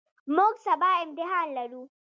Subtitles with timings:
[0.35, 1.81] موږ سبا امتحان لرو.